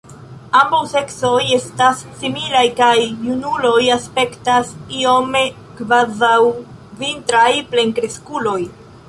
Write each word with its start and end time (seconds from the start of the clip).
Ambaŭ 0.59 0.77
seksoj 0.93 1.33
estas 1.57 1.99
similaj 2.21 2.63
kaj 2.79 2.95
junuloj 3.27 3.75
aspektas 3.97 4.73
iome 5.03 5.45
kvazaŭ 5.83 6.33
vintraj 7.05 7.49
plenkreskuloj. 7.77 8.59